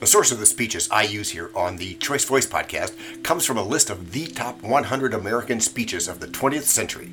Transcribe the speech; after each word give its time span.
The 0.00 0.06
source 0.06 0.30
of 0.30 0.38
the 0.38 0.46
speeches 0.46 0.88
I 0.92 1.02
use 1.02 1.30
here 1.30 1.50
on 1.56 1.76
the 1.76 1.94
Choice 1.94 2.24
Voice 2.24 2.46
podcast 2.46 3.24
comes 3.24 3.44
from 3.44 3.58
a 3.58 3.64
list 3.64 3.90
of 3.90 4.12
the 4.12 4.28
top 4.28 4.62
100 4.62 5.12
American 5.12 5.58
speeches 5.58 6.06
of 6.06 6.20
the 6.20 6.28
20th 6.28 6.62
century. 6.62 7.10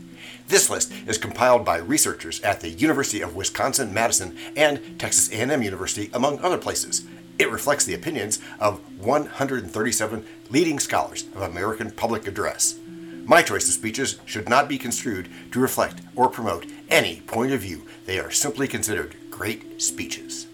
This 0.50 0.70
list 0.70 0.94
is 1.08 1.18
compiled 1.18 1.66
by 1.66 1.78
researchers 1.78 2.40
at 2.42 2.62
the 2.62 2.70
University 2.70 3.22
of 3.22 3.36
Wisconsin-Madison 3.36 4.38
and 4.56 5.00
Texas 5.00 5.32
A&M 5.32 5.64
University, 5.64 6.12
among 6.14 6.38
other 6.42 6.60
places. 6.60 7.08
It 7.40 7.50
reflects 7.50 7.86
the 7.86 7.96
opinions 7.96 8.40
of 8.60 8.80
137 9.04 10.24
leading 10.52 10.78
scholars 10.78 11.24
of 11.34 11.42
American 11.42 11.90
public 11.90 12.28
address. 12.28 12.78
My 13.26 13.42
choice 13.42 13.68
of 13.68 13.74
speeches 13.74 14.20
should 14.26 14.48
not 14.48 14.70
be 14.70 14.78
construed 14.78 15.28
to 15.54 15.60
reflect 15.60 16.02
or 16.16 16.30
promote 16.30 16.68
any 16.90 17.22
point 17.22 17.52
of 17.52 17.62
view. 17.62 17.88
They 18.06 18.20
are 18.20 18.30
simply 18.30 18.68
considered 18.68 19.16
great 19.32 19.82
speeches. 19.82 20.46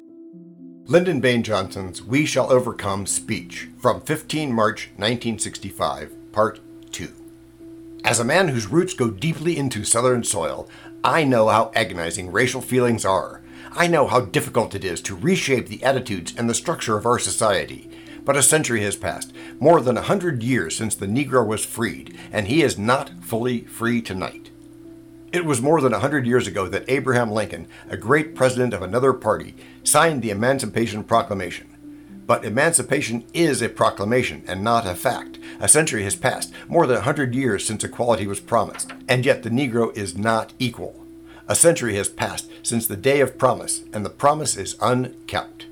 Lyndon 0.88 1.22
Baines 1.22 1.48
Johnson's 1.48 2.02
We 2.02 2.26
Shall 2.26 2.52
Overcome 2.52 3.06
speech 3.06 3.70
from 3.78 4.02
15 4.02 4.52
March 4.52 4.88
1965, 4.98 6.32
Part 6.34 6.60
2. 6.92 7.10
As 8.04 8.20
a 8.20 8.26
man 8.26 8.50
whose 8.50 8.68
roots 8.68 8.94
go 8.94 9.10
deeply 9.10 9.58
into 9.58 9.86
Southern 9.86 10.24
soil, 10.24 10.68
I 11.04 11.24
know 11.24 11.48
how 11.48 11.72
agonizing 11.76 12.32
racial 12.32 12.62
feelings 12.62 13.06
are. 13.06 13.42
I 13.72 13.88
know 13.88 14.08
how 14.08 14.22
difficult 14.22 14.76
it 14.76 14.84
is 14.84 15.02
to 15.04 15.16
reshape 15.16 15.68
the 15.68 15.84
attitudes 15.84 16.34
and 16.36 16.50
the 16.50 16.54
structure 16.54 16.98
of 16.98 17.06
our 17.06 17.20
society. 17.20 17.90
But 18.26 18.36
a 18.36 18.44
century 18.44 18.82
has 18.82 18.96
passed, 18.98 19.32
more 19.60 19.82
than 19.82 19.98
a 19.98 20.04
hundred 20.04 20.44
years 20.44 20.76
since 20.76 20.96
the 20.96 21.08
Negro 21.08 21.46
was 21.46 21.64
freed, 21.64 22.18
and 22.32 22.48
he 22.48 22.64
is 22.64 22.78
not 22.78 23.12
fully 23.22 23.62
free 23.62 24.02
tonight. 24.02 24.51
It 25.32 25.46
was 25.46 25.62
more 25.62 25.80
than 25.80 25.94
a 25.94 26.00
hundred 26.00 26.28
years 26.28 26.46
ago 26.46 26.68
that 26.68 26.84
Abraham 26.90 27.32
Lincoln, 27.32 27.68
a 27.90 27.96
great 27.96 28.36
president 28.36 28.74
of 28.74 28.82
another 28.82 29.14
party, 29.14 29.56
signed 29.82 30.22
the 30.22 30.30
Emancipation 30.30 31.06
Proclamation. 31.06 31.68
But 32.28 32.44
emancipation 32.44 33.24
is 33.34 33.62
a 33.62 33.70
proclamation 33.70 34.44
and 34.46 34.62
not 34.62 34.86
a 34.86 34.94
fact. 34.94 35.40
A 35.62 35.70
century 35.70 36.04
has 36.04 36.18
passed, 36.18 36.52
more 36.68 36.86
than 36.86 36.98
a 36.98 37.02
hundred 37.02 37.34
years 37.34 37.66
since 37.66 37.84
equality 37.84 38.28
was 38.28 38.42
promised, 38.42 38.92
and 39.08 39.26
yet 39.26 39.44
the 39.44 39.50
Negro 39.50 39.96
is 39.96 40.18
not 40.18 40.52
equal. 40.60 41.06
A 41.48 41.56
century 41.56 41.96
has 41.96 42.10
passed 42.10 42.50
since 42.62 42.86
the 42.86 42.98
day 42.98 43.22
of 43.22 43.38
promise, 43.38 43.84
and 43.94 44.06
the 44.06 44.10
promise 44.10 44.58
is 44.58 44.76
unkept. 44.82 45.66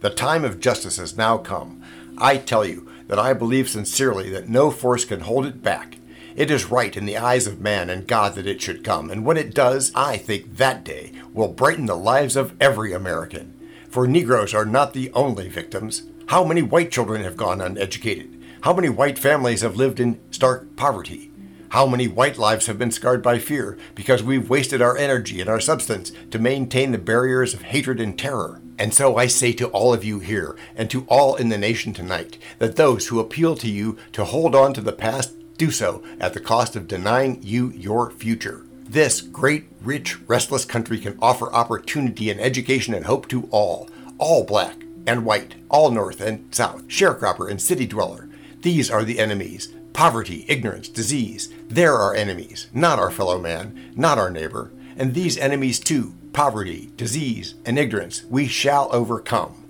The 0.00 0.10
time 0.10 0.44
of 0.44 0.58
justice 0.58 0.96
has 0.96 1.16
now 1.16 1.38
come. 1.38 1.80
I 2.18 2.38
tell 2.38 2.64
you 2.64 2.90
that 3.06 3.20
I 3.20 3.34
believe 3.34 3.68
sincerely 3.68 4.30
that 4.30 4.48
no 4.48 4.72
force 4.72 5.04
can 5.04 5.20
hold 5.20 5.46
it 5.46 5.62
back. 5.62 5.98
It 6.40 6.50
is 6.50 6.70
right 6.70 6.96
in 6.96 7.04
the 7.04 7.18
eyes 7.18 7.46
of 7.46 7.60
man 7.60 7.90
and 7.90 8.06
God 8.06 8.34
that 8.34 8.46
it 8.46 8.62
should 8.62 8.82
come, 8.82 9.10
and 9.10 9.26
when 9.26 9.36
it 9.36 9.52
does, 9.52 9.92
I 9.94 10.16
think 10.16 10.56
that 10.56 10.82
day 10.84 11.12
will 11.34 11.48
brighten 11.48 11.84
the 11.84 11.94
lives 11.94 12.34
of 12.34 12.54
every 12.58 12.94
American. 12.94 13.60
For 13.90 14.08
Negroes 14.08 14.54
are 14.54 14.64
not 14.64 14.94
the 14.94 15.12
only 15.12 15.50
victims. 15.50 16.04
How 16.28 16.42
many 16.42 16.62
white 16.62 16.90
children 16.90 17.24
have 17.24 17.36
gone 17.36 17.60
uneducated? 17.60 18.42
How 18.62 18.72
many 18.72 18.88
white 18.88 19.18
families 19.18 19.60
have 19.60 19.76
lived 19.76 20.00
in 20.00 20.18
stark 20.30 20.76
poverty? 20.76 21.30
How 21.72 21.86
many 21.86 22.08
white 22.08 22.38
lives 22.38 22.64
have 22.68 22.78
been 22.78 22.90
scarred 22.90 23.22
by 23.22 23.38
fear 23.38 23.76
because 23.94 24.22
we've 24.22 24.48
wasted 24.48 24.80
our 24.80 24.96
energy 24.96 25.42
and 25.42 25.50
our 25.50 25.60
substance 25.60 26.10
to 26.30 26.38
maintain 26.38 26.92
the 26.92 26.96
barriers 26.96 27.52
of 27.52 27.64
hatred 27.64 28.00
and 28.00 28.18
terror? 28.18 28.62
And 28.78 28.94
so 28.94 29.18
I 29.18 29.26
say 29.26 29.52
to 29.52 29.68
all 29.68 29.92
of 29.92 30.04
you 30.04 30.20
here 30.20 30.56
and 30.74 30.90
to 30.90 31.04
all 31.06 31.36
in 31.36 31.50
the 31.50 31.58
nation 31.58 31.92
tonight 31.92 32.38
that 32.60 32.76
those 32.76 33.08
who 33.08 33.20
appeal 33.20 33.56
to 33.56 33.68
you 33.68 33.98
to 34.12 34.24
hold 34.24 34.54
on 34.54 34.72
to 34.72 34.80
the 34.80 34.94
past 34.94 35.34
do 35.60 35.70
so 35.70 36.02
at 36.18 36.32
the 36.32 36.40
cost 36.40 36.74
of 36.74 36.88
denying 36.88 37.38
you 37.42 37.68
your 37.72 38.10
future. 38.10 38.64
This 38.82 39.20
great, 39.20 39.66
rich, 39.82 40.18
restless 40.22 40.64
country 40.64 40.98
can 40.98 41.18
offer 41.20 41.52
opportunity 41.52 42.30
and 42.30 42.40
education 42.40 42.94
and 42.94 43.04
hope 43.04 43.28
to 43.28 43.46
all, 43.50 43.86
all 44.16 44.42
black 44.44 44.82
and 45.06 45.26
white, 45.26 45.56
all 45.68 45.90
north 45.90 46.22
and 46.22 46.52
south, 46.54 46.88
sharecropper 46.88 47.50
and 47.50 47.60
city 47.60 47.86
dweller. 47.86 48.26
These 48.62 48.90
are 48.90 49.04
the 49.04 49.18
enemies 49.18 49.68
poverty, 49.92 50.46
ignorance, 50.48 50.88
disease. 50.88 51.52
They're 51.68 51.96
our 51.96 52.14
enemies, 52.14 52.68
not 52.72 52.98
our 52.98 53.10
fellow 53.10 53.38
man, 53.38 53.92
not 53.94 54.18
our 54.18 54.30
neighbor. 54.30 54.70
And 54.96 55.12
these 55.12 55.36
enemies, 55.36 55.78
too, 55.78 56.14
poverty, 56.32 56.90
disease, 56.96 57.54
and 57.66 57.78
ignorance, 57.78 58.24
we 58.24 58.46
shall 58.46 58.88
overcome. 58.92 59.62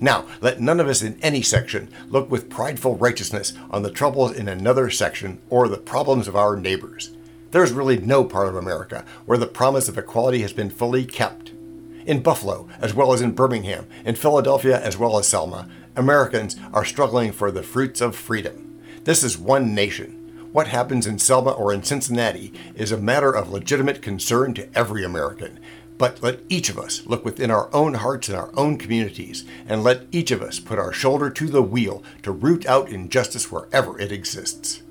Now, 0.00 0.26
let 0.40 0.60
none 0.60 0.80
of 0.80 0.88
us 0.88 1.02
in 1.02 1.18
any 1.22 1.42
section 1.42 1.88
look 2.08 2.30
with 2.30 2.50
prideful 2.50 2.96
righteousness 2.96 3.54
on 3.70 3.82
the 3.82 3.90
troubles 3.90 4.32
in 4.32 4.48
another 4.48 4.90
section 4.90 5.40
or 5.48 5.68
the 5.68 5.78
problems 5.78 6.28
of 6.28 6.36
our 6.36 6.56
neighbors. 6.56 7.12
There 7.52 7.64
is 7.64 7.72
really 7.72 7.96
no 7.96 8.24
part 8.24 8.48
of 8.48 8.56
America 8.56 9.04
where 9.24 9.38
the 9.38 9.46
promise 9.46 9.88
of 9.88 9.96
equality 9.96 10.42
has 10.42 10.52
been 10.52 10.68
fully 10.68 11.04
kept. 11.04 11.52
In 12.04 12.22
Buffalo, 12.22 12.68
as 12.80 12.94
well 12.94 13.12
as 13.12 13.20
in 13.20 13.32
Birmingham, 13.32 13.86
in 14.04 14.14
Philadelphia, 14.14 14.80
as 14.80 14.98
well 14.98 15.18
as 15.18 15.26
Selma, 15.26 15.68
Americans 15.96 16.56
are 16.72 16.84
struggling 16.84 17.32
for 17.32 17.50
the 17.50 17.62
fruits 17.62 18.00
of 18.00 18.14
freedom. 18.14 18.78
This 19.04 19.24
is 19.24 19.38
one 19.38 19.74
nation. 19.74 20.48
What 20.52 20.68
happens 20.68 21.06
in 21.06 21.18
Selma 21.18 21.50
or 21.50 21.72
in 21.72 21.82
Cincinnati 21.82 22.52
is 22.74 22.92
a 22.92 22.98
matter 22.98 23.32
of 23.32 23.50
legitimate 23.50 24.02
concern 24.02 24.54
to 24.54 24.68
every 24.76 25.04
American, 25.04 25.58
but 25.98 26.22
let 26.22 26.40
each 26.48 26.68
of 26.68 26.78
us 26.78 27.06
look 27.06 27.24
within 27.24 27.50
our 27.50 27.72
own 27.74 27.94
hearts 27.94 28.28
and 28.28 28.36
our 28.36 28.50
own 28.54 28.78
communities, 28.78 29.44
and 29.66 29.82
let 29.82 30.06
each 30.12 30.30
of 30.30 30.42
us 30.42 30.60
put 30.60 30.78
our 30.78 30.92
shoulder 30.92 31.30
to 31.30 31.48
the 31.48 31.62
wheel 31.62 32.02
to 32.22 32.32
root 32.32 32.66
out 32.66 32.88
injustice 32.88 33.50
wherever 33.50 33.98
it 33.98 34.12
exists. 34.12 34.82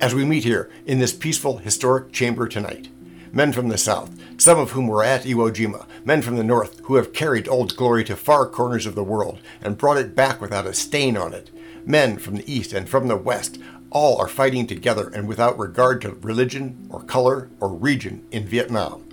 As 0.00 0.14
we 0.14 0.24
meet 0.24 0.44
here 0.44 0.70
in 0.86 0.98
this 0.98 1.12
peaceful, 1.12 1.58
historic 1.58 2.12
chamber 2.12 2.48
tonight, 2.48 2.88
men 3.32 3.52
from 3.52 3.68
the 3.68 3.78
South, 3.78 4.10
some 4.40 4.58
of 4.58 4.72
whom 4.72 4.86
were 4.86 5.02
at 5.02 5.24
Iwo 5.24 5.50
Jima, 5.50 5.86
men 6.04 6.20
from 6.20 6.36
the 6.36 6.44
North 6.44 6.80
who 6.84 6.96
have 6.96 7.12
carried 7.12 7.48
Old 7.48 7.76
Glory 7.76 8.04
to 8.04 8.16
far 8.16 8.46
corners 8.46 8.86
of 8.86 8.94
the 8.94 9.04
world 9.04 9.40
and 9.62 9.78
brought 9.78 9.96
it 9.96 10.14
back 10.14 10.40
without 10.40 10.66
a 10.66 10.74
stain 10.74 11.16
on 11.16 11.32
it, 11.32 11.50
men 11.86 12.18
from 12.18 12.36
the 12.36 12.52
East 12.52 12.72
and 12.72 12.88
from 12.88 13.08
the 13.08 13.16
West, 13.16 13.58
all 13.90 14.18
are 14.18 14.28
fighting 14.28 14.66
together 14.66 15.08
and 15.08 15.28
without 15.28 15.58
regard 15.58 16.00
to 16.02 16.10
religion 16.14 16.86
or 16.90 17.02
color 17.02 17.48
or 17.60 17.68
region 17.68 18.26
in 18.30 18.46
Vietnam. 18.46 19.04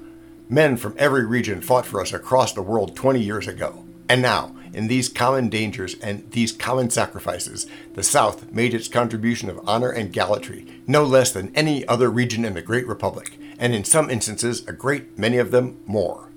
Men 0.52 0.76
from 0.76 0.96
every 0.98 1.26
region 1.26 1.62
fought 1.62 1.86
for 1.86 2.02
us 2.02 2.12
across 2.12 2.52
the 2.52 2.62
world 2.62 2.94
20 2.94 3.22
years 3.22 3.48
ago. 3.48 3.86
And 4.10 4.22
now, 4.22 4.54
in 4.74 4.90
these 4.90 5.08
common 5.08 5.48
dangers 5.48 5.96
and 6.00 6.30
these 6.32 6.52
common 6.52 6.90
sacrifices, 6.90 7.68
the 7.94 8.04
South 8.04 8.52
made 8.52 8.74
its 8.74 8.90
contribution 8.90 9.50
of 9.50 9.62
honor 9.66 9.92
and 9.92 10.12
gallantry 10.12 10.68
no 10.86 11.06
less 11.06 11.32
than 11.32 11.56
any 11.56 11.88
other 11.88 12.12
region 12.12 12.44
in 12.44 12.54
the 12.54 12.62
Great 12.62 12.86
Republic, 12.86 13.40
and 13.60 13.74
in 13.74 13.86
some 13.86 14.10
instances, 14.10 14.68
a 14.68 14.74
great 14.74 15.18
many 15.18 15.38
of 15.38 15.52
them 15.52 15.80
more. 15.86 16.28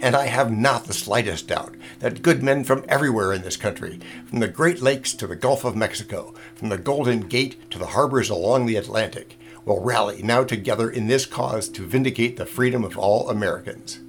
And 0.00 0.14
I 0.14 0.26
have 0.26 0.52
not 0.52 0.84
the 0.84 0.94
slightest 0.94 1.48
doubt 1.48 1.74
that 1.98 2.22
good 2.22 2.44
men 2.44 2.62
from 2.62 2.84
everywhere 2.88 3.32
in 3.32 3.42
this 3.42 3.56
country, 3.56 3.98
from 4.24 4.38
the 4.38 4.46
Great 4.46 4.82
Lakes 4.82 5.12
to 5.14 5.26
the 5.26 5.34
Gulf 5.34 5.64
of 5.64 5.74
Mexico, 5.74 6.32
from 6.54 6.68
the 6.68 6.78
Golden 6.78 7.22
Gate 7.22 7.68
to 7.72 7.80
the 7.80 7.86
harbors 7.86 8.30
along 8.30 8.66
the 8.66 8.76
Atlantic, 8.76 9.36
will 9.64 9.82
rally 9.82 10.22
now 10.22 10.44
together 10.44 10.90
in 10.90 11.06
this 11.06 11.26
cause 11.26 11.68
to 11.70 11.86
vindicate 11.86 12.36
the 12.36 12.46
freedom 12.46 12.84
of 12.84 12.98
all 12.98 13.30
Americans. 13.30 14.00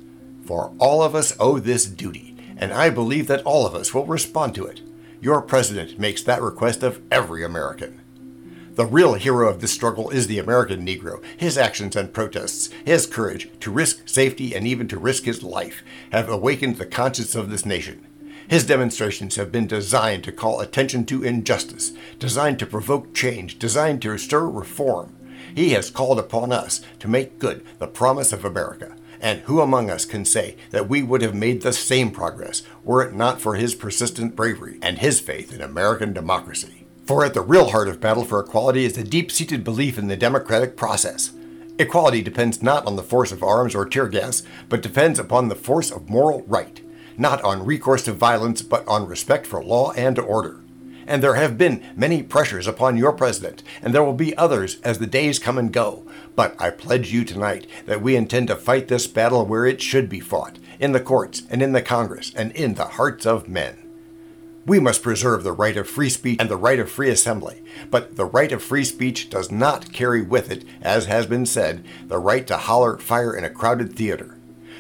For 0.46 0.74
all 0.80 1.02
of 1.02 1.16
us 1.16 1.36
owe 1.40 1.60
this 1.60 1.86
duty, 1.86 2.36
and 2.58 2.72
I 2.72 2.90
believe 2.90 3.28
that 3.28 3.44
all 3.44 3.66
of 3.66 3.76
us 3.76 3.94
will 3.94 4.06
respond 4.06 4.56
to 4.56 4.66
it. 4.66 4.82
Your 5.22 5.42
president 5.42 6.00
makes 6.00 6.22
that 6.24 6.42
request 6.42 6.84
of 6.84 7.02
every 7.12 7.44
American. 7.44 8.02
The 8.76 8.86
real 8.86 9.14
hero 9.14 9.50
of 9.50 9.62
this 9.62 9.72
struggle 9.72 10.10
is 10.10 10.28
the 10.28 10.38
American 10.38 10.86
Negro. 10.86 11.24
His 11.38 11.58
actions 11.58 11.96
and 11.96 12.14
protests, 12.14 12.70
his 12.84 13.08
courage 13.08 13.50
to 13.62 13.72
risk 13.72 14.10
safety 14.10 14.54
and 14.54 14.68
even 14.68 14.90
to 14.90 15.00
risk 15.00 15.24
his 15.24 15.44
life, 15.44 15.82
have 16.12 16.28
awakened 16.28 16.76
the 16.76 16.86
conscience 16.86 17.36
of 17.36 17.50
this 17.50 17.66
nation. 17.66 18.06
His 18.50 18.66
demonstrations 18.66 19.38
have 19.38 19.52
been 19.52 19.66
designed 19.66 20.26
to 20.26 20.32
call 20.32 20.60
attention 20.60 21.06
to 21.06 21.24
injustice, 21.24 21.94
designed 22.20 22.60
to 22.60 22.66
provoke 22.66 23.14
change, 23.14 23.58
designed 23.58 24.02
to 24.02 24.18
stir 24.18 24.46
reform. 24.46 25.16
He 25.56 25.70
has 25.70 25.90
called 25.90 26.20
upon 26.20 26.52
us 26.52 26.82
to 27.00 27.08
make 27.08 27.40
good 27.40 27.66
the 27.80 27.88
promise 27.88 28.34
of 28.34 28.44
America. 28.44 28.94
And 29.22 29.40
who 29.42 29.62
among 29.62 29.90
us 29.90 30.04
can 30.04 30.26
say 30.26 30.58
that 30.72 30.90
we 30.90 31.02
would 31.02 31.22
have 31.22 31.34
made 31.34 31.62
the 31.62 31.72
same 31.72 32.12
progress 32.12 32.62
were 32.84 33.02
it 33.02 33.16
not 33.16 33.40
for 33.40 33.56
his 33.56 33.74
persistent 33.74 34.36
bravery 34.36 34.78
and 34.82 35.00
his 35.00 35.22
faith 35.22 35.54
in 35.54 35.62
American 35.62 36.12
democracy? 36.12 36.86
For 37.06 37.24
at 37.24 37.34
the 37.34 37.42
real 37.42 37.70
heart 37.70 37.88
of 37.88 38.02
battle 38.02 38.26
for 38.26 38.42
equality 38.42 38.84
is 38.84 38.94
the 38.94 39.04
deep 39.04 39.32
seated 39.32 39.64
belief 39.64 39.98
in 39.98 40.08
the 40.08 40.18
democratic 40.18 40.76
process. 40.76 41.32
Equality 41.80 42.22
depends 42.22 42.62
not 42.62 42.86
on 42.86 42.98
the 42.98 43.04
force 43.04 43.32
of 43.32 43.42
arms 43.42 43.74
or 43.74 43.86
tear 43.86 44.10
gas, 44.10 44.44
but 44.68 44.82
depends 44.82 45.20
upon 45.20 45.48
the 45.48 45.56
force 45.56 45.90
of 45.90 46.10
moral 46.10 46.44
right, 46.48 46.82
not 47.18 47.42
on 47.44 47.66
recourse 47.66 48.04
to 48.04 48.12
violence, 48.12 48.62
but 48.62 48.86
on 48.88 49.08
respect 49.08 49.48
for 49.48 49.64
law 49.64 49.92
and 49.94 50.20
order 50.20 50.65
and 51.08 51.22
there 51.22 51.36
have 51.36 51.58
been 51.58 51.84
many 51.96 52.24
pressures 52.24 52.68
upon 52.68 52.98
your 52.98 53.14
president, 53.14 53.64
and 53.82 53.94
there 53.94 54.04
will 54.04 54.14
be 54.14 54.36
others 54.38 54.80
as 54.84 55.00
the 55.00 55.08
days 55.08 55.40
come 55.40 55.58
and 55.58 55.72
go. 55.72 56.06
But 56.36 56.56
I 56.60 56.70
pledge 56.70 57.12
you 57.12 57.24
tonight 57.24 57.68
that 57.86 58.02
we 58.02 58.16
intend 58.16 58.48
to 58.50 58.56
fight 58.56 58.88
this 58.88 59.08
battle 59.08 59.46
where 59.46 59.66
it 59.66 59.82
should 59.82 60.10
be 60.10 60.20
fought 60.20 60.60
in 60.80 60.92
the 60.92 61.00
courts 61.00 61.44
and 61.50 61.62
in 61.62 61.72
the 61.72 61.82
Congress 61.82 62.34
and 62.36 62.52
in 62.52 62.76
the 62.76 62.86
hearts 62.86 63.26
of 63.26 63.48
men. 63.48 63.78
We 64.66 64.80
must 64.80 65.04
preserve 65.04 65.44
the 65.44 65.52
right 65.52 65.78
of 65.78 65.88
free 65.88 66.10
speech 66.10 66.38
and 66.40 66.50
the 66.50 66.58
right 66.58 66.80
of 66.80 66.90
free 66.90 67.12
assembly, 67.12 67.62
but 67.92 68.16
the 68.16 68.26
right 68.26 68.52
of 68.52 68.64
free 68.64 68.84
speech 68.84 69.30
does 69.30 69.52
not 69.52 69.94
carry 69.94 70.24
with 70.24 70.52
it, 70.52 70.66
as 70.82 71.06
has 71.06 71.28
been 71.28 71.46
said, 71.46 71.86
the 72.08 72.18
right 72.18 72.48
to 72.48 72.58
holler 72.58 72.98
fire 72.98 73.36
in 73.36 73.44
a 73.44 73.50
crowded 73.50 73.96
theater. 73.96 74.38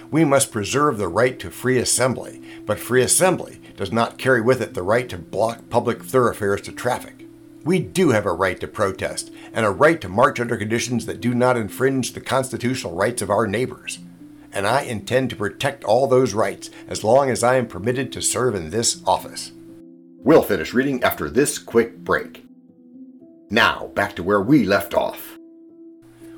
We 0.09 0.25
must 0.25 0.51
preserve 0.51 0.97
the 0.97 1.07
right 1.07 1.37
to 1.39 1.51
free 1.51 1.77
assembly, 1.77 2.41
but 2.65 2.79
free 2.79 3.03
assembly 3.03 3.59
does 3.75 3.91
not 3.91 4.17
carry 4.17 4.41
with 4.41 4.61
it 4.61 4.73
the 4.73 4.83
right 4.83 5.09
to 5.09 5.17
block 5.17 5.69
public 5.69 6.03
thoroughfares 6.03 6.61
to 6.61 6.71
traffic. 6.71 7.25
We 7.63 7.79
do 7.79 8.09
have 8.11 8.25
a 8.25 8.33
right 8.33 8.59
to 8.59 8.67
protest 8.67 9.31
and 9.51 9.65
a 9.65 9.71
right 9.71 9.99
to 10.01 10.07
march 10.07 10.39
under 10.39 10.55
conditions 10.55 11.05
that 11.07 11.19
do 11.19 11.33
not 11.33 11.57
infringe 11.57 12.13
the 12.13 12.21
constitutional 12.21 12.95
rights 12.95 13.21
of 13.21 13.29
our 13.29 13.47
neighbors. 13.47 13.99
And 14.53 14.67
I 14.67 14.81
intend 14.81 15.31
to 15.31 15.35
protect 15.35 15.83
all 15.83 16.07
those 16.07 16.33
rights 16.33 16.69
as 16.87 17.03
long 17.03 17.29
as 17.29 17.43
I 17.43 17.55
am 17.55 17.67
permitted 17.67 18.11
to 18.13 18.21
serve 18.21 18.55
in 18.55 18.69
this 18.69 19.01
office. 19.05 19.51
We'll 20.19 20.43
finish 20.43 20.73
reading 20.73 21.03
after 21.03 21.29
this 21.29 21.57
quick 21.57 21.97
break. 21.97 22.45
Now, 23.49 23.87
back 23.95 24.15
to 24.15 24.23
where 24.23 24.41
we 24.41 24.63
left 24.63 24.93
off. 24.93 25.37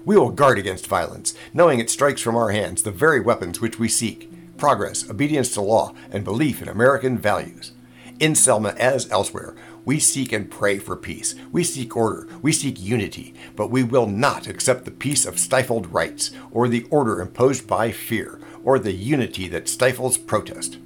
We 0.05 0.17
will 0.17 0.31
guard 0.31 0.57
against 0.57 0.87
violence, 0.87 1.33
knowing 1.53 1.79
it 1.79 1.89
strikes 1.89 2.21
from 2.21 2.35
our 2.35 2.51
hands 2.51 2.83
the 2.83 2.91
very 2.91 3.19
weapons 3.19 3.59
which 3.59 3.77
we 3.77 3.89
seek 3.89 4.31
progress, 4.57 5.09
obedience 5.09 5.53
to 5.53 5.61
law, 5.61 5.93
and 6.11 6.23
belief 6.23 6.61
in 6.61 6.67
American 6.67 7.17
values. 7.17 7.71
In 8.19 8.33
Selma, 8.33 8.69
as 8.77 9.11
elsewhere, 9.11 9.55
we 9.85 9.99
seek 9.99 10.33
and 10.33 10.51
pray 10.51 10.79
for 10.79 10.95
peace. 10.95 11.35
We 11.51 11.63
seek 11.63 11.95
order. 11.95 12.27
We 12.41 12.51
seek 12.51 12.81
unity. 12.81 13.33
But 13.55 13.69
we 13.69 13.83
will 13.83 14.07
not 14.07 14.47
accept 14.47 14.85
the 14.85 14.91
peace 14.91 15.25
of 15.25 15.39
stifled 15.39 15.93
rights, 15.93 16.31
or 16.51 16.67
the 16.67 16.85
order 16.89 17.21
imposed 17.21 17.67
by 17.67 17.91
fear, 17.91 18.39
or 18.63 18.79
the 18.79 18.91
unity 18.91 19.47
that 19.49 19.69
stifles 19.69 20.17
protest. 20.17 20.79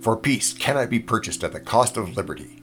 For 0.00 0.16
peace 0.16 0.52
cannot 0.52 0.90
be 0.90 1.00
purchased 1.00 1.42
at 1.42 1.52
the 1.52 1.60
cost 1.60 1.96
of 1.96 2.16
liberty. 2.16 2.60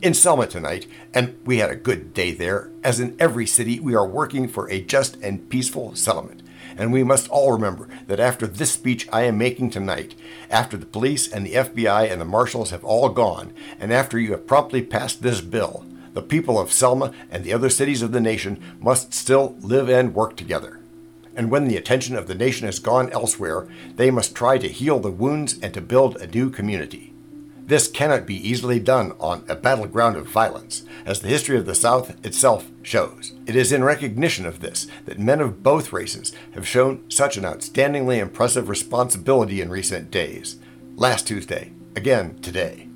In 0.00 0.14
Selma 0.14 0.46
tonight, 0.46 0.86
and 1.12 1.36
we 1.44 1.58
had 1.58 1.70
a 1.70 1.76
good 1.76 2.14
day 2.14 2.30
there, 2.30 2.70
as 2.84 3.00
in 3.00 3.16
every 3.18 3.46
city, 3.46 3.80
we 3.80 3.94
are 3.96 4.06
working 4.06 4.46
for 4.46 4.70
a 4.70 4.80
just 4.80 5.16
and 5.16 5.50
peaceful 5.50 5.96
settlement. 5.96 6.43
And 6.76 6.92
we 6.92 7.04
must 7.04 7.28
all 7.28 7.52
remember 7.52 7.88
that 8.06 8.20
after 8.20 8.46
this 8.46 8.72
speech 8.72 9.08
I 9.12 9.22
am 9.22 9.38
making 9.38 9.70
tonight, 9.70 10.14
after 10.50 10.76
the 10.76 10.86
police 10.86 11.30
and 11.30 11.46
the 11.46 11.54
FBI 11.54 12.10
and 12.10 12.20
the 12.20 12.24
marshals 12.24 12.70
have 12.70 12.84
all 12.84 13.08
gone, 13.08 13.52
and 13.78 13.92
after 13.92 14.18
you 14.18 14.32
have 14.32 14.46
promptly 14.46 14.82
passed 14.82 15.22
this 15.22 15.40
bill, 15.40 15.84
the 16.12 16.22
people 16.22 16.58
of 16.58 16.72
Selma 16.72 17.12
and 17.30 17.44
the 17.44 17.52
other 17.52 17.70
cities 17.70 18.02
of 18.02 18.12
the 18.12 18.20
nation 18.20 18.62
must 18.80 19.14
still 19.14 19.56
live 19.60 19.88
and 19.88 20.14
work 20.14 20.36
together. 20.36 20.78
And 21.36 21.50
when 21.50 21.66
the 21.66 21.76
attention 21.76 22.16
of 22.16 22.28
the 22.28 22.34
nation 22.34 22.66
has 22.66 22.78
gone 22.78 23.10
elsewhere, 23.10 23.66
they 23.96 24.10
must 24.10 24.34
try 24.34 24.58
to 24.58 24.68
heal 24.68 25.00
the 25.00 25.10
wounds 25.10 25.58
and 25.60 25.74
to 25.74 25.80
build 25.80 26.16
a 26.16 26.28
new 26.28 26.50
community. 26.50 27.13
This 27.66 27.88
cannot 27.88 28.26
be 28.26 28.36
easily 28.46 28.78
done 28.78 29.12
on 29.18 29.42
a 29.48 29.56
battleground 29.56 30.16
of 30.16 30.26
violence, 30.26 30.82
as 31.06 31.20
the 31.20 31.28
history 31.28 31.56
of 31.56 31.64
the 31.64 31.74
South 31.74 32.22
itself 32.22 32.70
shows. 32.82 33.32
It 33.46 33.56
is 33.56 33.72
in 33.72 33.82
recognition 33.82 34.44
of 34.44 34.60
this 34.60 34.86
that 35.06 35.18
men 35.18 35.40
of 35.40 35.62
both 35.62 35.90
races 35.90 36.32
have 36.52 36.68
shown 36.68 37.10
such 37.10 37.38
an 37.38 37.44
outstandingly 37.44 38.18
impressive 38.18 38.68
responsibility 38.68 39.62
in 39.62 39.70
recent 39.70 40.10
days. 40.10 40.58
Last 40.96 41.26
Tuesday, 41.26 41.72
again 41.96 42.38
today. 42.40 42.88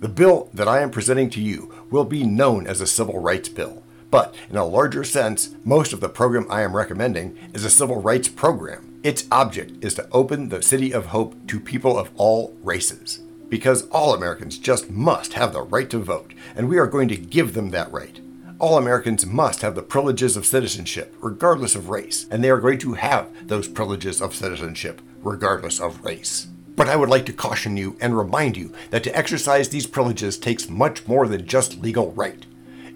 The 0.00 0.08
bill 0.08 0.50
that 0.52 0.68
I 0.68 0.82
am 0.82 0.90
presenting 0.90 1.30
to 1.30 1.40
you 1.40 1.74
will 1.90 2.04
be 2.04 2.24
known 2.24 2.66
as 2.66 2.82
a 2.82 2.86
civil 2.86 3.18
rights 3.18 3.48
bill, 3.48 3.82
but 4.10 4.34
in 4.50 4.56
a 4.58 4.66
larger 4.66 5.02
sense, 5.02 5.54
most 5.64 5.94
of 5.94 6.00
the 6.00 6.10
program 6.10 6.46
I 6.50 6.60
am 6.60 6.76
recommending 6.76 7.38
is 7.54 7.64
a 7.64 7.70
civil 7.70 8.02
rights 8.02 8.28
program. 8.28 9.00
Its 9.02 9.24
object 9.32 9.82
is 9.82 9.94
to 9.94 10.08
open 10.12 10.50
the 10.50 10.62
City 10.62 10.92
of 10.92 11.06
Hope 11.06 11.34
to 11.46 11.58
people 11.58 11.98
of 11.98 12.10
all 12.16 12.54
races 12.62 13.20
because 13.48 13.88
all 13.88 14.14
Americans 14.14 14.58
just 14.58 14.90
must 14.90 15.32
have 15.34 15.52
the 15.52 15.62
right 15.62 15.88
to 15.90 15.98
vote, 15.98 16.34
and 16.54 16.68
we 16.68 16.78
are 16.78 16.86
going 16.86 17.08
to 17.08 17.16
give 17.16 17.54
them 17.54 17.70
that 17.70 17.90
right. 17.92 18.20
All 18.58 18.76
Americans 18.76 19.24
must 19.24 19.62
have 19.62 19.74
the 19.74 19.82
privileges 19.82 20.36
of 20.36 20.44
citizenship, 20.44 21.14
regardless 21.20 21.74
of 21.74 21.90
race, 21.90 22.26
and 22.30 22.42
they 22.42 22.50
are 22.50 22.60
going 22.60 22.78
to 22.78 22.94
have 22.94 23.28
those 23.46 23.68
privileges 23.68 24.20
of 24.20 24.34
citizenship, 24.34 25.00
regardless 25.22 25.80
of 25.80 26.04
race. 26.04 26.48
But 26.74 26.88
I 26.88 26.96
would 26.96 27.08
like 27.08 27.26
to 27.26 27.32
caution 27.32 27.76
you 27.76 27.96
and 28.00 28.16
remind 28.16 28.56
you 28.56 28.72
that 28.90 29.02
to 29.04 29.16
exercise 29.16 29.68
these 29.68 29.86
privileges 29.86 30.38
takes 30.38 30.68
much 30.68 31.06
more 31.06 31.26
than 31.28 31.46
just 31.46 31.80
legal 31.80 32.12
right. 32.12 32.46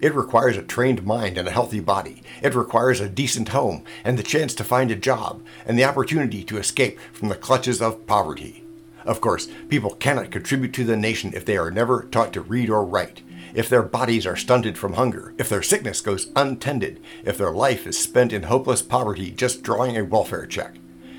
It 0.01 0.15
requires 0.15 0.57
a 0.57 0.63
trained 0.63 1.05
mind 1.05 1.37
and 1.37 1.47
a 1.47 1.51
healthy 1.51 1.79
body. 1.79 2.23
It 2.41 2.55
requires 2.55 2.99
a 2.99 3.07
decent 3.07 3.49
home 3.49 3.85
and 4.03 4.19
the 4.19 4.23
chance 4.23 4.53
to 4.55 4.63
find 4.65 4.91
a 4.91 4.95
job 4.95 5.45
and 5.65 5.79
the 5.79 5.85
opportunity 5.85 6.43
to 6.43 6.57
escape 6.57 6.99
from 7.13 7.29
the 7.29 7.35
clutches 7.35 7.81
of 7.81 8.05
poverty. 8.05 8.62
Of 9.05 9.21
course, 9.21 9.47
people 9.69 9.91
cannot 9.91 10.31
contribute 10.31 10.73
to 10.73 10.83
the 10.83 10.97
nation 10.97 11.31
if 11.33 11.45
they 11.45 11.57
are 11.57 11.71
never 11.71 12.03
taught 12.03 12.33
to 12.33 12.41
read 12.41 12.69
or 12.69 12.85
write, 12.85 13.21
if 13.53 13.69
their 13.69 13.83
bodies 13.83 14.25
are 14.25 14.35
stunted 14.35 14.77
from 14.77 14.93
hunger, 14.93 15.33
if 15.37 15.49
their 15.49 15.61
sickness 15.61 16.01
goes 16.01 16.29
untended, 16.35 17.01
if 17.23 17.37
their 17.37 17.51
life 17.51 17.85
is 17.85 17.97
spent 17.97 18.33
in 18.33 18.43
hopeless 18.43 18.81
poverty 18.81 19.31
just 19.31 19.63
drawing 19.63 19.97
a 19.97 20.03
welfare 20.03 20.45
check. 20.45 20.75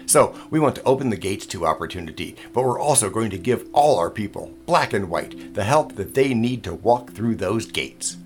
So, 0.06 0.34
we 0.50 0.60
want 0.60 0.74
to 0.76 0.82
open 0.84 1.08
the 1.10 1.16
gates 1.16 1.46
to 1.46 1.66
opportunity, 1.66 2.36
but 2.52 2.62
we're 2.62 2.78
also 2.78 3.08
going 3.08 3.30
to 3.30 3.38
give 3.38 3.66
all 3.72 3.98
our 3.98 4.10
people, 4.10 4.52
black 4.66 4.92
and 4.92 5.08
white, 5.08 5.54
the 5.54 5.64
help 5.64 5.94
that 5.94 6.14
they 6.14 6.34
need 6.34 6.62
to 6.64 6.74
walk 6.74 7.12
through 7.12 7.36
those 7.36 7.66
gates. 7.66 8.18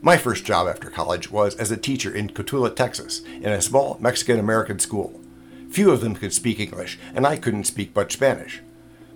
My 0.00 0.16
first 0.16 0.44
job 0.44 0.66
after 0.66 0.90
college 0.90 1.30
was 1.30 1.54
as 1.54 1.70
a 1.70 1.76
teacher 1.76 2.12
in 2.12 2.30
Cotulla, 2.30 2.74
Texas, 2.74 3.20
in 3.20 3.52
a 3.52 3.62
small 3.62 3.98
Mexican 4.00 4.40
American 4.40 4.80
school. 4.80 5.20
Few 5.70 5.92
of 5.92 6.00
them 6.00 6.16
could 6.16 6.32
speak 6.32 6.58
English, 6.58 6.98
and 7.14 7.24
I 7.24 7.36
couldn't 7.36 7.64
speak 7.64 7.94
much 7.94 8.14
Spanish. 8.14 8.62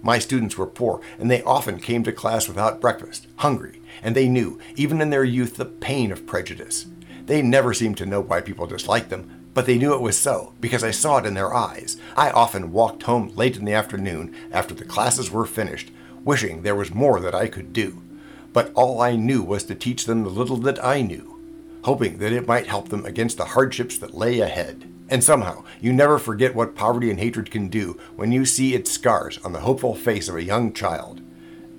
My 0.03 0.19
students 0.19 0.57
were 0.57 0.67
poor, 0.67 1.01
and 1.19 1.31
they 1.31 1.43
often 1.43 1.81
came 1.81 2.05
to 2.05 2.13
class 2.13 2.49
without 2.49 2.81
breakfast, 2.81 3.27
hungry, 3.37 3.81
and 4.03 4.15
they 4.15 4.29
knew, 4.29 4.59
even 4.77 5.01
in 5.01 5.11
their 5.11 5.25
youth, 5.25 5.57
the 5.57 5.65
pain 5.65 6.13
of 6.13 6.27
prejudice. 6.27 6.87
They 7.27 7.43
never 7.43 7.75
seemed 7.75 7.97
to 7.99 8.07
know 8.07 8.21
why 8.21 8.41
people 8.41 8.67
disliked 8.67 9.11
them, 9.11 9.49
but 9.53 9.67
they 9.67 9.79
knew 9.79 9.95
it 9.95 10.03
was 10.03 10.19
so, 10.19 10.53
because 10.61 10.85
I 10.85 10.91
saw 10.91 11.17
it 11.17 11.27
in 11.27 11.35
their 11.35 11.55
eyes. 11.55 11.97
I 12.17 12.31
often 12.31 12.73
walked 12.73 13.05
home 13.05 13.35
late 13.35 13.57
in 13.57 13.65
the 13.65 13.73
afternoon, 13.73 14.35
after 14.53 14.75
the 14.75 14.85
classes 14.85 15.31
were 15.31 15.47
finished, 15.47 15.91
wishing 16.25 16.63
there 16.63 16.75
was 16.75 16.95
more 16.95 17.21
that 17.21 17.35
I 17.35 17.49
could 17.49 17.73
do. 17.73 18.03
But 18.53 18.71
all 18.75 19.01
I 19.01 19.17
knew 19.17 19.43
was 19.43 19.65
to 19.65 19.75
teach 19.75 20.05
them 20.05 20.23
the 20.23 20.31
little 20.31 20.59
that 20.59 20.85
I 20.85 21.01
knew, 21.03 21.36
hoping 21.87 22.19
that 22.19 22.33
it 22.33 22.49
might 22.49 22.67
help 22.67 22.89
them 22.89 23.07
against 23.07 23.37
the 23.37 23.45
hardships 23.45 23.97
that 23.97 24.13
lay 24.13 24.41
ahead. 24.41 24.93
And 25.09 25.23
somehow, 25.23 25.63
you 25.81 25.93
never 25.93 26.19
forget 26.19 26.53
what 26.53 26.75
poverty 26.75 27.11
and 27.11 27.21
hatred 27.21 27.49
can 27.49 27.69
do 27.69 27.97
when 28.17 28.33
you 28.33 28.45
see 28.45 28.75
its 28.75 28.91
scars 28.91 29.39
on 29.45 29.53
the 29.53 29.61
hopeful 29.61 29.95
face 29.95 30.29
of 30.29 30.35
a 30.35 30.43
young 30.43 30.73
child. 30.73 31.21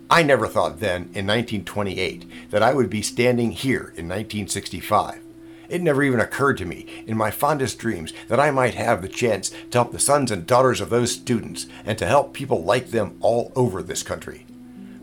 I 0.09 0.24
never 0.24 0.48
thought 0.48 0.80
then, 0.80 1.09
in 1.13 1.27
1928, 1.27 2.51
that 2.51 2.63
I 2.63 2.74
would 2.74 2.89
be 2.89 3.01
standing 3.01 3.51
here 3.51 3.94
in 3.98 4.07
1965. 4.07 5.19
It 5.68 5.81
never 5.81 6.01
even 6.01 6.21
occurred 6.21 6.57
to 6.60 6.65
me, 6.65 6.86
in 7.06 7.18
my 7.18 7.30
fondest 7.30 7.77
dreams, 7.77 8.13
that 8.30 8.39
I 8.39 8.50
might 8.50 8.75
have 8.75 9.01
the 9.01 9.10
chance 9.10 9.50
to 9.50 9.77
help 9.77 9.92
the 9.92 10.00
sons 10.00 10.31
and 10.31 10.48
daughters 10.48 10.80
of 10.80 10.89
those 10.89 11.12
students 11.12 11.68
and 11.83 11.98
to 11.98 12.06
help 12.06 12.31
people 12.33 12.63
like 12.63 12.92
them 12.92 13.18
all 13.19 13.51
over 13.57 13.83
this 13.83 14.03
country. 14.03 14.45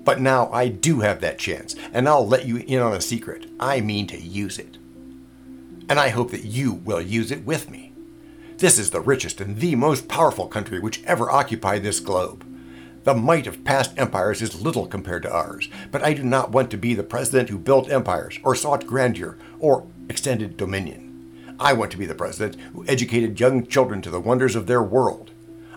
But 0.03 0.23
now 0.23 0.51
I 0.51 0.69
do 0.69 1.01
have 1.01 1.21
that 1.21 1.39
chance, 1.39 1.77
and 1.93 2.09
I'll 2.09 2.27
let 2.27 2.47
you 2.47 2.57
in 2.57 2.81
on 2.81 2.95
a 2.95 3.03
secret. 3.03 3.51
I 3.61 3.83
mean 3.83 4.07
to 4.07 4.19
use 4.19 4.59
it. 4.59 4.79
And 5.89 6.01
I 6.01 6.09
hope 6.09 6.31
that 6.31 6.45
you 6.45 6.73
will 6.73 7.01
use 7.01 7.31
it 7.31 7.45
with 7.45 7.71
me. 7.71 7.93
This 8.59 8.79
is 8.79 8.91
the 8.91 9.01
richest 9.01 9.41
and 9.41 9.59
the 9.59 9.75
most 9.75 10.09
powerful 10.09 10.47
country 10.47 10.81
which 10.81 11.03
ever 11.05 11.31
occupied 11.31 11.83
this 11.83 12.01
globe. 12.01 12.47
The 13.05 13.15
might 13.15 13.47
of 13.47 13.65
past 13.65 13.93
empires 13.99 14.41
is 14.41 14.63
little 14.63 14.87
compared 14.87 15.25
to 15.25 15.33
ours, 15.33 15.69
but 15.91 16.03
I 16.03 16.15
do 16.15 16.23
not 16.23 16.53
want 16.53 16.71
to 16.71 16.79
be 16.79 16.95
the 16.95 17.03
president 17.03 17.51
who 17.51 17.59
built 17.59 17.91
empires, 17.91 18.39
or 18.43 18.55
sought 18.55 18.87
grandeur, 18.87 19.37
or 19.59 19.87
extended 20.09 20.57
dominion. 20.57 21.57
I 21.61 21.75
want 21.75 21.91
to 21.91 21.99
be 21.99 22.07
the 22.07 22.15
president 22.15 22.61
who 22.73 22.87
educated 22.89 23.39
young 23.39 23.67
children 23.67 24.01
to 24.03 24.11
the 24.11 24.21
wonders 24.21 24.57
of 24.57 24.67
their 24.67 24.83
world. 24.83 25.33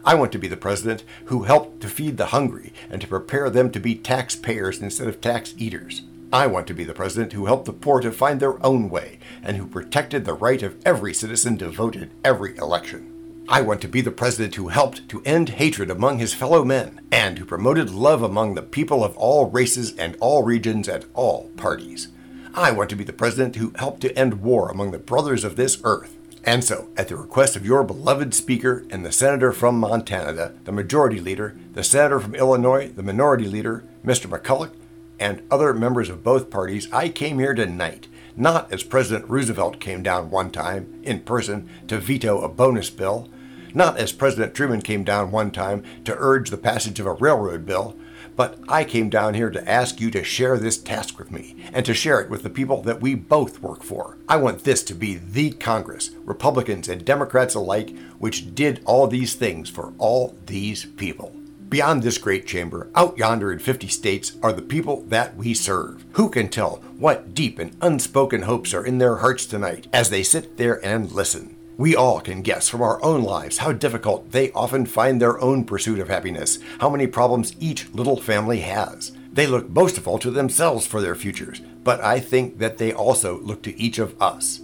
I 0.06 0.16
want 0.16 0.32
to 0.32 0.40
be 0.40 0.48
the 0.48 0.56
president 0.56 1.04
who 1.26 1.44
helped 1.44 1.82
to 1.82 1.90
feed 1.90 2.16
the 2.16 2.28
hungry 2.28 2.72
and 2.90 3.02
to 3.02 3.08
prepare 3.08 3.50
them 3.50 3.72
to 3.72 3.80
be 3.80 3.96
taxpayers 3.96 4.82
instead 4.82 5.10
of 5.10 5.20
tax 5.20 5.54
eaters. 5.58 6.04
I 6.32 6.46
want 6.46 6.68
to 6.68 6.74
be 6.74 6.84
the 6.84 6.94
president 6.94 7.32
who 7.32 7.46
helped 7.46 7.66
the 7.66 7.74
poor 7.74 8.02
to 8.02 8.12
find 8.12 8.40
their 8.40 8.64
own 8.66 8.90
way 8.90 9.18
and 9.42 9.56
who 9.56 9.66
protected 9.66 10.26
the 10.26 10.34
right 10.34 10.62
of 10.62 10.76
every 10.86 11.14
citizen 11.14 11.58
to 11.60 11.70
vote 11.70 11.96
in 11.96 12.12
every 12.24 12.58
election. 12.58 13.46
I 13.48 13.62
want 13.62 13.80
to 13.82 13.88
be 13.88 14.02
the 14.02 14.12
president 14.12 14.56
who 14.56 14.68
helped 14.68 15.08
to 15.08 15.24
end 15.24 15.50
hatred 15.50 15.90
among 15.90 16.20
his 16.20 16.34
fellow 16.34 16.66
men 16.66 17.00
and 17.14 17.40
who 17.40 17.46
promoted 17.46 17.92
love 17.92 18.22
among 18.22 18.56
the 18.56 18.62
people 18.62 19.06
of 19.06 19.16
all 19.16 19.50
races 19.50 19.96
and 19.96 20.18
all 20.20 20.44
regions 20.44 20.90
and 20.90 21.06
all 21.14 21.50
parties. 21.56 22.10
I 22.54 22.72
want 22.72 22.90
to 22.90 22.98
be 22.98 23.06
the 23.06 23.14
president 23.14 23.56
who 23.56 23.72
helped 23.78 24.02
to 24.02 24.18
end 24.18 24.42
war 24.42 24.70
among 24.70 24.92
the 24.92 25.00
brothers 25.00 25.46
of 25.46 25.56
this 25.56 25.80
earth. 25.86 26.18
And 26.44 26.62
so, 26.62 26.90
at 26.98 27.08
the 27.08 27.16
request 27.16 27.56
of 27.56 27.66
your 27.66 27.86
beloved 27.86 28.34
Speaker 28.34 28.86
and 28.90 29.06
the 29.06 29.14
Senator 29.14 29.54
from 29.54 29.80
Montana, 29.80 30.56
the 30.66 30.72
Majority 30.74 31.22
Leader, 31.22 31.56
the 31.72 31.86
Senator 31.86 32.20
from 32.20 32.36
Illinois, 32.36 32.90
the 32.90 33.04
Minority 33.04 33.48
Leader, 33.48 33.86
Mr. 34.06 34.28
McCulloch, 34.28 34.72
and 35.20 35.42
other 35.50 35.74
members 35.74 36.10
of 36.10 36.24
both 36.24 36.50
parties, 36.50 36.92
I 36.92 37.10
came 37.10 37.40
here 37.40 37.54
tonight, 37.54 38.08
not 38.36 38.72
as 38.72 38.84
President 38.84 39.30
Roosevelt 39.30 39.80
came 39.80 40.04
down 40.04 40.30
one 40.30 40.52
time, 40.52 41.00
in 41.04 41.22
person, 41.22 41.70
to 41.88 41.98
veto 41.98 42.42
a 42.42 42.50
bonus 42.50 42.90
bill, 42.90 43.30
not 43.74 43.98
as 43.98 44.12
President 44.12 44.54
Truman 44.54 44.82
came 44.82 45.04
down 45.04 45.32
one 45.32 45.52
time 45.52 45.84
to 46.06 46.16
urge 46.18 46.50
the 46.50 46.58
passage 46.58 47.00
of 47.00 47.06
a 47.06 47.14
railroad 47.14 47.66
bill, 47.66 47.96
but 48.36 48.60
I 48.68 48.84
came 48.84 49.10
down 49.10 49.34
here 49.34 49.50
to 49.50 49.70
ask 49.70 50.00
you 50.00 50.12
to 50.12 50.24
share 50.24 50.58
this 50.58 50.78
task 50.78 51.18
with 51.18 51.32
me 51.32 51.56
and 51.74 51.84
to 51.88 51.94
share 51.96 52.22
it 52.22 52.30
with 52.30 52.44
the 52.44 52.52
people 52.52 52.84
that 52.84 53.02
we 53.02 53.16
both 53.16 53.62
work 53.62 53.82
for. 53.82 54.18
I 54.30 54.38
want 54.38 54.64
this 54.64 54.84
to 54.84 54.94
be 54.94 55.16
the 55.16 55.52
Congress, 55.52 56.12
Republicans 56.24 56.88
and 56.88 57.04
Democrats 57.04 57.56
alike, 57.56 57.96
which 58.20 58.54
did 58.54 58.82
all 58.86 59.08
these 59.08 59.34
things 59.34 59.70
for 59.70 59.94
all 59.98 60.38
these 60.46 60.86
people. 60.86 61.36
Beyond 61.70 62.02
this 62.02 62.18
great 62.18 62.48
chamber, 62.48 62.90
out 62.96 63.18
yonder 63.18 63.52
in 63.52 63.60
50 63.60 63.90
states, 63.90 64.38
are 64.42 64.54
the 64.54 64.62
people 64.62 65.02
that 65.08 65.36
we 65.36 65.54
serve. 65.54 66.06
Who 66.14 66.30
can 66.30 66.48
tell 66.48 66.78
what 66.98 67.34
deep 67.34 67.60
and 67.60 67.76
unspoken 67.82 68.44
hopes 68.44 68.74
are 68.74 68.86
in 68.86 69.00
their 69.00 69.18
hearts 69.18 69.46
tonight 69.46 69.88
as 69.92 70.10
they 70.10 70.24
sit 70.24 70.56
there 70.56 70.84
and 70.86 71.12
listen? 71.12 71.58
We 71.76 71.94
all 71.94 72.22
can 72.22 72.42
guess 72.42 72.70
from 72.70 72.82
our 72.82 73.04
own 73.04 73.22
lives 73.22 73.58
how 73.58 73.74
difficult 73.74 74.32
they 74.32 74.50
often 74.54 74.86
find 74.86 75.22
their 75.22 75.42
own 75.42 75.66
pursuit 75.66 76.00
of 76.00 76.08
happiness, 76.08 76.58
how 76.80 76.90
many 76.90 77.06
problems 77.06 77.54
each 77.60 77.94
little 77.94 78.22
family 78.22 78.62
has. 78.62 79.12
They 79.34 79.46
look 79.46 79.70
most 79.70 79.98
of 79.98 80.08
all 80.08 80.20
to 80.20 80.32
themselves 80.32 80.88
for 80.88 81.02
their 81.02 81.16
futures, 81.16 81.60
but 81.84 82.02
I 82.02 82.22
think 82.22 82.60
that 82.60 82.78
they 82.78 82.94
also 82.94 83.42
look 83.42 83.62
to 83.64 83.78
each 83.78 84.00
of 84.00 84.20
us. 84.22 84.62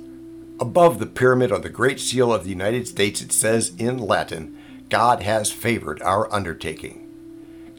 Above 0.57 0.99
the 0.99 1.05
pyramid 1.05 1.51
of 1.51 1.63
the 1.63 1.69
Great 1.69 1.99
Seal 1.99 2.33
of 2.33 2.45
the 2.45 2.49
United 2.49 2.87
States, 2.87 3.21
it 3.21 3.33
says 3.33 3.73
in 3.77 3.97
Latin, 3.97 4.57
God 4.93 5.23
has 5.23 5.51
favored 5.51 6.03
our 6.03 6.31
undertaking. 6.31 7.09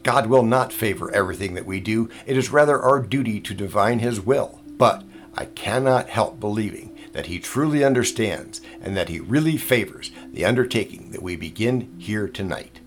God 0.03 0.27
will 0.27 0.43
not 0.43 0.73
favor 0.73 1.09
everything 1.15 1.53
that 1.53 1.65
we 1.65 1.79
do. 1.79 2.09
It 2.25 2.35
is 2.35 2.49
rather 2.49 2.77
our 2.77 3.01
duty 3.01 3.39
to 3.39 3.53
divine 3.53 3.99
His 3.99 4.19
will. 4.19 4.59
But 4.67 5.05
I 5.33 5.45
cannot 5.45 6.09
help 6.09 6.41
believing 6.41 6.93
that 7.13 7.27
He 7.27 7.39
truly 7.39 7.85
understands 7.85 8.59
and 8.81 8.97
that 8.97 9.07
He 9.07 9.21
really 9.21 9.55
favors 9.55 10.11
the 10.33 10.43
undertaking 10.43 11.11
that 11.11 11.23
we 11.23 11.37
begin 11.37 11.95
here 11.99 12.27
tonight. 12.27 12.81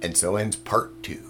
And 0.00 0.16
so 0.16 0.36
ends 0.36 0.56
part 0.56 1.02
two. 1.02 1.20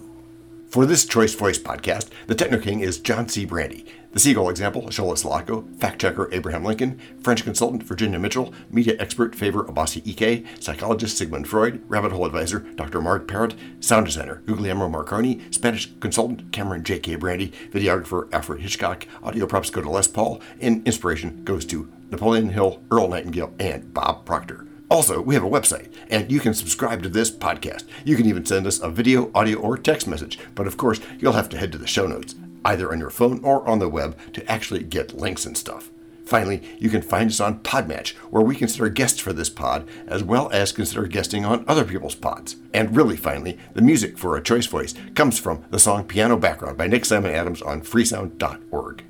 For 0.69 0.85
this 0.85 1.05
Choice 1.05 1.35
Voice 1.35 1.59
podcast, 1.59 2.07
the 2.27 2.35
Techno 2.35 2.59
King 2.59 2.79
is 2.79 2.99
John 2.99 3.27
C. 3.27 3.43
Brandy. 3.43 3.85
The 4.13 4.19
C-Goal 4.19 4.49
example, 4.49 4.81
Shola 4.87 5.13
Salako, 5.13 5.73
fact 5.77 6.01
checker 6.01 6.27
Abraham 6.33 6.65
Lincoln, 6.65 6.99
French 7.21 7.45
consultant 7.45 7.83
Virginia 7.83 8.19
Mitchell, 8.19 8.53
media 8.69 8.97
expert 8.99 9.33
Favour 9.33 9.63
Obasi-Ike, 9.63 10.45
psychologist 10.61 11.17
Sigmund 11.17 11.47
Freud, 11.47 11.81
rabbit 11.87 12.11
hole 12.11 12.25
advisor 12.25 12.59
Dr. 12.59 13.01
Marg 13.01 13.25
Perrott, 13.25 13.55
sound 13.79 14.07
designer 14.07 14.41
Guglielmo 14.45 14.89
Marconi, 14.89 15.39
Spanish 15.49 15.89
consultant 16.01 16.51
Cameron 16.51 16.83
J.K. 16.83 17.15
Brandy, 17.15 17.53
videographer 17.69 18.27
Alfred 18.33 18.59
Hitchcock, 18.59 19.07
audio 19.23 19.45
props 19.45 19.69
go 19.69 19.81
to 19.81 19.89
Les 19.89 20.09
Paul, 20.09 20.41
and 20.59 20.85
inspiration 20.85 21.45
goes 21.45 21.63
to 21.67 21.89
Napoleon 22.09 22.49
Hill, 22.49 22.83
Earl 22.91 23.07
Nightingale, 23.07 23.53
and 23.59 23.93
Bob 23.93 24.25
Proctor. 24.25 24.67
Also, 24.89 25.21
we 25.21 25.35
have 25.35 25.43
a 25.45 25.49
website, 25.49 25.89
and 26.09 26.29
you 26.29 26.41
can 26.41 26.53
subscribe 26.53 27.01
to 27.01 27.07
this 27.07 27.31
podcast. 27.31 27.85
You 28.03 28.17
can 28.17 28.25
even 28.25 28.45
send 28.45 28.67
us 28.67 28.81
a 28.81 28.89
video, 28.89 29.31
audio, 29.33 29.57
or 29.57 29.77
text 29.77 30.05
message, 30.05 30.37
but 30.53 30.67
of 30.67 30.75
course, 30.75 30.99
you'll 31.17 31.31
have 31.31 31.47
to 31.47 31.57
head 31.57 31.71
to 31.71 31.77
the 31.77 31.87
show 31.87 32.07
notes 32.07 32.35
either 32.65 32.91
on 32.91 32.99
your 32.99 33.09
phone 33.09 33.43
or 33.43 33.67
on 33.67 33.79
the 33.79 33.89
web 33.89 34.17
to 34.33 34.51
actually 34.51 34.83
get 34.83 35.17
links 35.17 35.45
and 35.45 35.57
stuff. 35.57 35.89
Finally, 36.25 36.61
you 36.79 36.89
can 36.89 37.01
find 37.01 37.29
us 37.29 37.41
on 37.41 37.59
Podmatch, 37.59 38.13
where 38.29 38.41
we 38.41 38.55
consider 38.55 38.87
guests 38.87 39.19
for 39.19 39.33
this 39.33 39.49
pod, 39.49 39.85
as 40.07 40.23
well 40.23 40.49
as 40.53 40.71
consider 40.71 41.05
guesting 41.05 41.43
on 41.43 41.65
other 41.67 41.83
people's 41.83 42.15
pods. 42.15 42.55
And 42.73 42.95
really, 42.95 43.17
finally, 43.17 43.57
the 43.73 43.81
music 43.81 44.17
for 44.17 44.37
A 44.37 44.41
Choice 44.41 44.65
Voice 44.65 44.93
comes 45.13 45.39
from 45.39 45.65
the 45.71 45.79
song 45.79 46.05
Piano 46.05 46.37
Background 46.37 46.77
by 46.77 46.87
Nick 46.87 47.03
Simon 47.03 47.31
Adams 47.31 47.61
on 47.61 47.81
freesound.org. 47.81 49.03